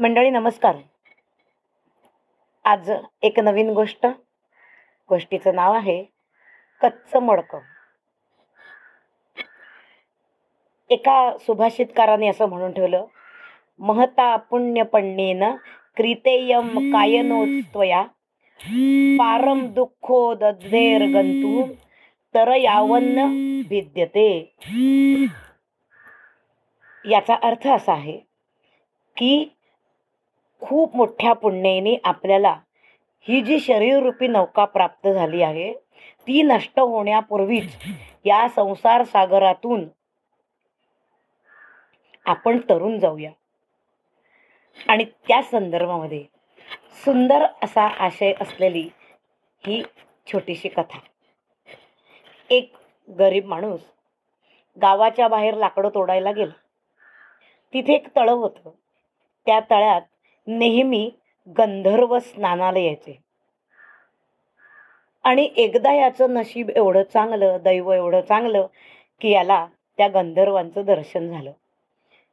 मंडळी 0.00 0.30
नमस्कार. 0.30 0.76
आज 2.64 2.90
एक 3.22 3.40
नवीन 3.40 3.70
गोष्ट. 3.70 4.06
गोष्टीचं 5.08 5.54
नाव 5.54 5.72
आहे 5.72 6.04
कच्चं 6.80 7.18
मडकं. 7.18 7.58
एका 10.90 11.36
सुभाषितकाराने 11.40 12.28
असं 12.28 12.46
म्हणून 12.46 12.72
ठेवलं 12.72 13.04
महता 13.78 14.36
पुण्य 14.36 14.82
पण्येन 14.82 15.44
क्रितेयम 15.96 16.78
कायनोत्वया 16.92 18.02
पारम 19.18 19.66
दुःखो 19.66 20.34
दधेर 20.34 21.02
गंतू 21.02 21.74
तर 22.34 22.54
यावन्न 22.54 23.26
भिद्यते. 23.68 24.54
याचा 27.04 27.36
अर्थ 27.42 27.68
असा 27.68 27.92
आहे 27.92 28.18
की 29.16 29.56
खूप 30.60 30.96
मोठ्या 30.96 31.32
पुण्याने 31.32 32.00
आपल्याला 32.04 32.60
ही 33.20 33.40
जी 33.40 33.60
शरीररूपी 33.60 34.26
नौका 34.26 34.64
प्राप्त 34.64 35.08
झाली 35.08 35.42
आहे 35.42 35.72
ती 36.26 36.42
नष्ट 36.42 36.80
होण्यापूर्वीच 36.80 37.76
या 38.24 38.48
संसार 38.48 39.04
सागरातून 39.04 39.88
आपण 42.26 42.58
तरुण 42.58 42.98
जाऊया. 42.98 43.30
आणि 44.88 45.04
त्या 45.04 45.42
संदर्भामध्ये 45.42 46.24
सुंदर 47.04 47.46
असा 47.62 47.82
आशय 47.82 48.32
असलेली 48.40 48.88
ही 49.66 49.82
छोटीशी 50.26 50.68
कथा. 50.68 50.98
एक 52.50 52.74
गरीब 53.18 53.46
माणूस 53.46 53.80
गावाच्या 54.82 55.28
बाहेर 55.28 55.54
लाकडं 55.54 55.88
तोडायला 55.88 56.32
गेला. 56.32 56.52
तिथे 57.72 57.92
एक 57.92 58.16
तळं 58.16 58.32
होतं. 58.32 58.70
त्या 59.46 59.60
तळ्यात 59.60 60.02
नेहमी 60.58 61.10
गंधर्व 61.48 62.18
स्नानाला 62.18 62.78
यायचे. 62.78 63.18
आणि 65.24 65.50
एकदा 65.56 65.92
याचं 65.92 66.34
नशीब 66.34 66.70
एवढं 66.70 67.02
चांगलं 67.02 67.58
दैव 67.62 67.92
एवढं 67.92 68.20
चांगलं 68.20 68.66
की 69.20 69.30
याला 69.30 69.66
त्या 69.96 70.08
गंधर्वांचं 70.08 70.82
दर्शन 70.84 71.28
झालं. 71.28 71.52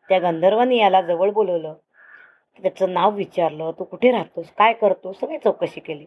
त्या 0.10 0.20
गंधर्वांनी 0.20 0.78
याला 0.78 1.02
जवळ 1.02 1.32
बोलवलं. 1.32 1.74
त्याचं 2.62 2.94
नाव 2.94 3.12
विचारलं 3.12 3.72
तू 3.80 3.84
कुठे 3.84 4.12
राहतोस? 4.12 4.50
काय 4.58 4.74
करतो 4.74 5.14
सगळी 5.14 5.38
चौकशी 5.38 5.80
केली. 5.80 6.06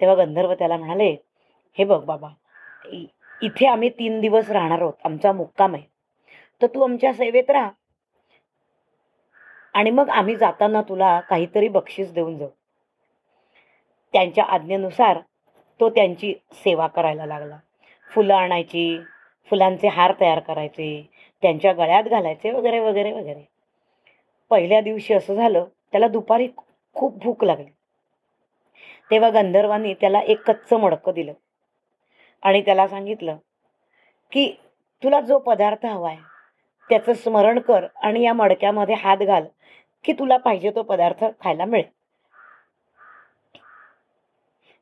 तेव्हा 0.00 0.16
गंधर्व 0.16 0.54
त्याला 0.54 0.76
म्हणाले 0.76 1.16
हे 1.78 1.84
बघ 1.84 2.04
बाबा 2.04 2.28
इ- 2.92 3.04
इथे 3.42 3.66
आम्ही 3.66 3.88
तीन 3.88 4.20
दिवस 4.20 4.50
राहणार 4.50 4.80
आहोत. 4.80 4.92
आमचा 5.04 5.32
मुक्काम 5.32 5.74
आहे. 5.74 5.82
तर 6.62 6.66
तू 6.66 6.82
आमच्या 6.82 7.12
सेवेत 7.12 7.50
राहा. 7.50 7.70
आणि 9.76 9.90
मग 9.90 10.08
आम्ही 10.08 10.36
जाताना 10.36 10.82
तुला 10.82 11.20
काहीतरी 11.20 11.68
बक्षीस 11.68 12.12
देऊन 12.12 12.38
जाऊ. 12.38 12.48
त्यांच्या 14.12 14.44
आज्ञेनुसार 14.44 15.18
तो 15.80 15.90
त्यांची 15.90 16.34
सेवा 16.52 16.86
करायला 16.86 17.26
लागला. 17.26 17.58
फुलं 18.10 18.34
आणायची 18.34 19.00
फुलांचे 19.50 19.88
हार 19.88 20.12
तयार 20.20 20.38
करायचे 20.38 21.10
त्यांच्या 21.42 21.72
गळ्यात 21.72 22.04
घालायचे 22.04 22.50
वगैरे 22.50 22.80
वगैरे 22.80 23.12
वगैरे. 23.12 23.48
पहिल्या 24.50 24.80
दिवशी 24.80 25.14
असं 25.14 25.34
झालं 25.34 25.64
त्याला 25.92 26.08
दुपारी 26.08 26.48
खूप 26.94 27.24
भूक 27.24 27.44
लागली. 27.44 27.70
तेव्हा 29.10 29.30
गंधर्वांनी 29.30 29.94
त्याला 29.94 30.20
एक 30.20 30.50
कच्चं 30.50 30.76
मडकं 30.76 31.12
दिलं. 31.12 31.32
आणि 32.42 32.60
त्याला 32.60 32.88
सांगितलं 32.88 33.36
की 34.32 34.52
तुला 35.02 35.20
जो 35.20 35.38
पदार्थ 35.38 35.86
हवा 35.86 36.08
आहे 36.08 36.35
त्याचं 36.88 37.12
स्मरण 37.12 37.58
कर 37.58 37.86
आणि 38.02 38.22
या 38.22 38.32
मडक्यामध्ये 38.32 38.94
हात 38.94 39.16
घाल 39.16 39.44
की 40.04 40.12
तुला 40.12 40.36
पाहिजे 40.36 40.70
तो 40.70 40.82
पदार्थ 40.82 41.24
खायला 41.40 41.64
मिळेल. 41.64 41.86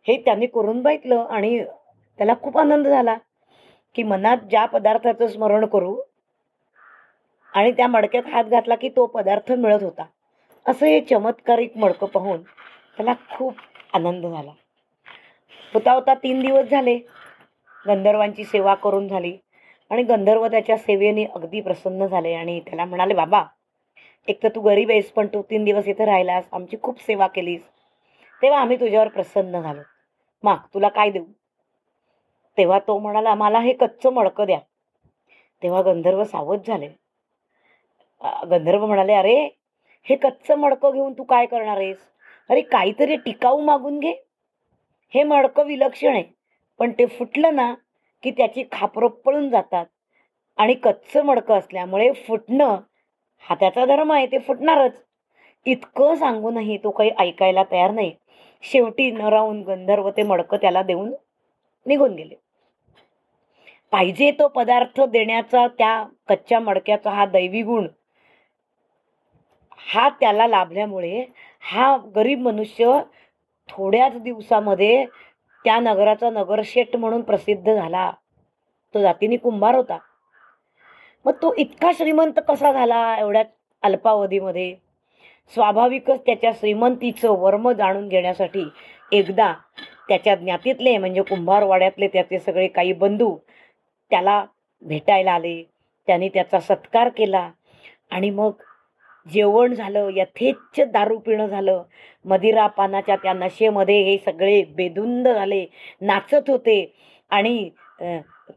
हे 0.07 0.17
त्यांनी 0.17 0.47
करून 0.47 0.83
बघितलं 0.83 1.27
आणि 1.31 1.63
त्याला 2.19 2.35
खूप 2.43 2.59
आनंद 2.59 2.87
झाला 2.87 3.17
की 3.95 4.03
मनात 4.03 4.37
ज्या 4.51 4.65
पदार्थाचं 4.65 5.27
स्मरण 5.27 5.67
करू 5.67 5.97
आणि 7.53 7.71
त्या 7.73 7.87
मडक्यात 7.87 8.27
हात 8.27 8.45
घातला 8.45 8.75
की 8.75 8.89
तो 8.89 9.07
पदार्थ 9.07 9.53
मिळत 9.53 9.83
होता 9.83 10.05
असं 10.67 10.87
हे 10.87 11.01
चमत्कारिक 11.01 11.77
मडकं 11.77 12.07
पाहून 12.07 12.43
त्याला 12.97 13.13
खूप 13.31 13.55
आनंद 13.93 14.27
झाला. 14.27 14.51
होता 15.75 15.93
होता 15.93 16.15
तीन 16.15 16.41
दिवस 16.41 16.65
झाले 16.65 16.97
गंधर्वांची 17.87 18.45
सेवा 18.45 18.75
करून 18.75 19.09
झाली. 19.09 19.37
आणि 19.91 20.03
गंधर्व 20.03 20.47
त्याच्या 20.47 20.77
सेवेने 20.77 21.25
अगदी 21.35 21.61
प्रसन्न 21.61 22.07
झाले 22.07 22.33
आणि 22.35 22.61
त्याला 22.61 22.85
म्हणाले 22.85 23.15
बाबा 23.15 23.43
एक 24.29 24.43
तर 24.43 24.49
तू 24.49 24.61
गरीब 24.61 24.91
आहेस 24.91 25.11
पण 25.13 25.27
तू 25.27 25.43
तीन 25.43 25.65
दिवस 25.65 25.89
इथे 25.89 26.05
राहिलास 26.05 26.45
आमची 26.53 26.77
खूप 26.83 27.01
सेवा 27.01 27.27
केलीस. 27.27 27.63
तेव्हा 28.43 28.61
आम्ही 28.61 28.81
तुझ्यावर 28.81 29.09
प्रसन्न 29.09 29.61
झालो. 29.61 29.81
माग 30.43 30.57
तुला 30.75 30.89
काय 30.89 31.11
देऊ? 31.11 31.25
तेव्हा 32.59 32.79
तो 32.79 32.99
म्हणाला 32.99 33.35
मला 33.35 33.59
हे 33.59 33.73
कच्चं 33.73 34.13
मडकं 34.13 34.47
द्या. 34.47 34.59
तेव्हा 35.63 35.83
गंधर्व 35.83 36.25
सावध 36.25 36.67
झाले. 36.67 36.89
गंधर्व 38.51 38.87
म्हणाले 38.87 39.15
अरे 39.15 39.49
हे 40.07 40.17
कच्चं 40.17 40.55
मडकं 40.55 40.93
घेऊन 40.93 41.13
तू 41.13 41.23
काय 41.23 41.47
करणार 41.47 41.77
आहेस? 41.77 41.99
अरे 42.51 42.61
काहीतरी 42.61 43.17
टिकाऊ 43.17 43.61
मागून 43.61 43.99
घे. 43.99 44.13
हे 45.15 45.23
मडकं 45.23 45.67
विलक्षण 45.67 46.13
आहे 46.13 46.25
पण 46.79 46.93
ते 46.93 47.07
फुटलं 47.07 47.55
ना 47.55 47.75
की 48.25 48.31
त्याची 48.31 48.65
खापरं 48.73 49.09
पळून 49.25 49.49
जातात. 49.51 49.87
आणि 50.59 50.75
कच्चं 50.75 51.25
मडकं 51.25 51.59
असल्यामुळे 51.59 52.13
फुटणं 52.27 52.77
हा 53.45 53.55
त्याचा 53.55 53.85
धर्म 53.87 54.13
आहे 54.13 54.27
ते 54.27 54.39
फुटणारच. 54.39 55.03
इतकं 55.67 56.15
सांगूनही 56.15 56.77
तो 56.79 56.91
काही 56.91 57.11
ऐकायला 57.19 57.63
तयार 57.73 57.91
नाही. 57.91 58.13
शेवटी 58.63 59.11
न 59.11 59.29
राहून 59.29 59.63
गंधर्व 59.63 60.11
ते 60.11 60.23
मडकं 60.23 60.57
त्याला 60.57 60.83
देऊन 60.83 61.13
निघून 61.87 62.15
गेले. 62.15 62.35
पाहिजे 63.93 64.31
तो 64.31 64.49
पदार्थ 64.49 65.01
देण्याचा 65.01 65.67
त्या 65.69 66.03
कच्च्या 66.29 66.61
मडक्याचा 66.61 67.11
हा 67.11 67.27
दैवी 67.27 67.63
गुण 67.63 67.87
हा 69.87 70.09
त्याला 70.21 70.47
लाभल्यामुळे 70.47 71.25
हा 71.63 71.97
गरीब 72.17 72.41
मनुष्य 72.41 73.01
थोड्याच 73.69 74.21
दिवसामध्ये 74.23 75.05
त्या 75.65 75.81
नगराचा 75.81 76.31
नगरशेठ 76.31 76.97
म्हणून 76.97 77.23
प्रसिद्ध 77.23 77.75
झाला. 77.75 78.13
तो 78.95 79.01
जातीने 79.01 79.37
कुंभार 79.37 79.75
होता. 79.75 79.99
मग 81.25 81.33
तो 81.33 81.55
इतका 81.59 81.91
श्रीमंत 81.95 82.41
कसा 82.49 82.73
झाला 82.73 83.17
एवढ्या 83.19 83.43
अल्पावधीमध्ये? 83.83 84.75
स्वाभाविकच 85.55 86.21
त्याच्या 86.27 86.51
श्रीमंतीचं 86.53 87.31
वर्म 87.31 87.71
जाणून 87.73 88.09
घेण्यासाठी 88.09 88.65
एकदा 89.13 89.55
त्याच्या 90.09 90.35
ज्ञातीतले 90.35 90.99
म्हणजे 90.99 91.23
कुंभारवाड्यातले 91.23 92.09
त्याचे 92.09 92.39
सगळे 92.39 92.69
काही 92.69 92.93
बंधू 92.93 93.37
त्याला 94.11 94.45
भेटायला 94.83 95.33
आले. 95.33 95.63
त्याने 96.07 96.29
त्याचा 96.29 96.61
सत्कार 96.61 97.09
केला 97.09 97.51
आणि 98.11 98.31
मग 98.31 98.51
जेवण 99.27 99.75
झालं 99.75 100.09
यथेच्छ 100.15 100.81
दारू 100.93 101.19
पिणं 101.19 101.47
झालं. 101.47 101.83
मदिरा 102.25 102.67
पानाच्या 102.67 103.17
त्या 103.17 103.33
नशेमध्ये 103.33 104.01
हे 104.03 104.17
सगळे 104.27 104.63
बेधुंद 104.77 105.29
झाले 105.29 105.65
नाचत 106.01 106.51
होते. 106.51 106.85
आणि 107.31 107.69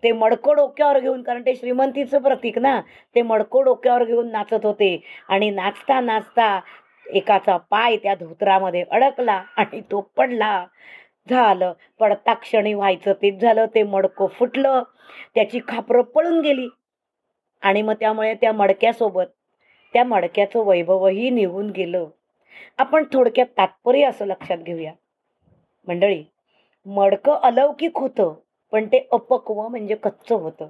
ते 0.04 0.12
मडकं 0.12 0.56
डोक्यावर 0.56 1.00
घेऊन 1.00 1.22
कारण 1.24 1.42
ते 1.46 1.56
श्रीमंतीचं 1.56 2.22
प्रतीक 2.22 2.58
ना 2.60 2.80
ते 3.16 3.22
मडकं 3.22 3.64
डोक्यावर 3.64 4.04
घेऊन 4.04 4.32
नाचत 4.32 4.66
होते. 4.66 4.98
आणि 5.30 5.50
नाचता 5.52 6.00
नाचता 6.02 6.60
एकाचा 7.06 7.58
पाय 7.72 7.96
त्या 7.98 8.16
धोत्रामध्ये 8.16 8.84
अडकला 8.92 9.42
आणि 9.58 9.82
तो 9.92 10.02
पडला. 10.18 10.66
झालं. 11.28 11.74
पडता 12.00 12.34
क्षणी 12.34 12.74
व्हायचं 12.74 13.14
तेच 13.22 13.42
झालं. 13.42 13.66
ते 13.76 13.84
मडकं 13.84 14.28
फुटलं. 14.38 14.84
त्याची 15.36 15.60
खापरं 15.68 16.02
पळून 16.16 16.40
गेली. 16.42 16.68
आणि 17.64 17.82
मग 17.82 17.94
त्यामुळे 17.94 18.34
त्या 18.34 18.52
मडक्यासोबत 18.54 19.26
त्या 19.94 20.04
मडक्याचं 20.04 20.66
वैभवही 20.66 21.30
निघून 21.30 21.70
गेलं. 21.70 22.06
आपण 22.78 23.04
थोडक्यात 23.14 23.48
तात्पर्य 23.58 24.06
असं 24.06 24.26
लक्षात 24.26 24.58
घेऊया. 24.58 24.92
मंडळी 25.88 26.24
मडकं 26.86 27.40
अलौकिक 27.44 27.98
होतं 27.98 28.34
पण 28.74 28.88
ते 28.88 29.08
अपक्व 29.12 29.68
म्हणजे 29.68 29.96
कच्चं 29.96 30.36
होतं. 30.36 30.68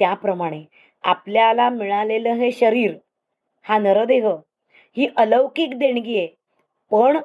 त्याप्रमाणे 0.00 0.62
आपल्याला 1.04 1.68
मिळालेलं 1.70 2.34
हे 2.34 2.50
शरीर 2.52 2.94
हा 3.64 3.78
नरदेह 3.78 4.28
ही 4.96 5.08
अलौकिक 5.16 5.78
देणगी 5.78 6.18
आहे 6.18 6.26
पण 6.90 7.18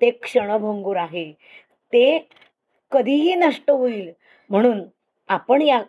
ते 0.00 0.10
क्षणभंगूर 0.10 0.96
आहे. 0.96 1.32
ते 1.92 2.28
कधीही 2.92 3.34
नष्ट 3.34 3.70
होईल. 3.70 4.12
म्हणून 4.50 4.82
आपण 5.28 5.62
या 5.62 5.82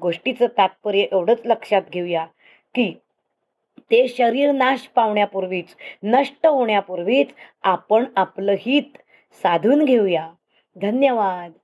गोष्टीचं 0.00 0.46
तात्पर्य 0.58 1.06
एवढंच 1.12 1.40
लक्षात 1.44 1.82
घेऊया 1.92 2.24
की 2.74 2.92
ते 3.90 4.06
शरीर 4.08 4.52
नाश 4.52 4.86
पावण्यापूर्वीच 4.94 5.74
नष्ट 6.04 6.46
होण्यापूर्वीच 6.46 7.32
आपण 7.64 8.04
आपलं 8.16 8.54
हित 8.60 8.98
साधून 9.44 9.84
घेऊया. 9.84 10.28
धन्यवाद. 10.76 11.59